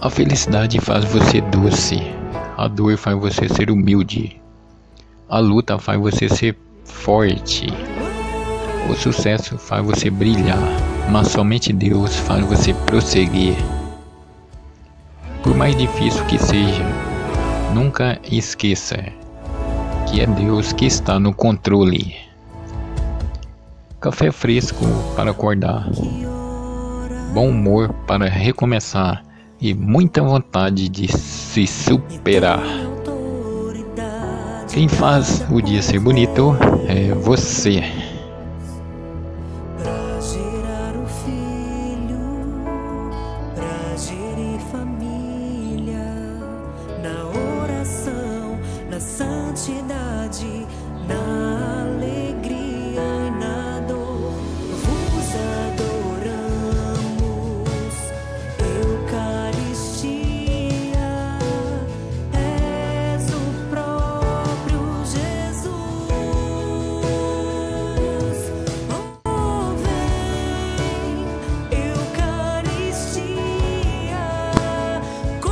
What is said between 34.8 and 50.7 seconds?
faz o dia ser bonito é você. na santidade.